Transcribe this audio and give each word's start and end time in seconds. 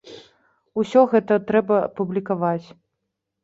Усё 0.83 1.03
гэта 1.11 1.39
трэба 1.53 1.77
публікаваць. 2.01 2.67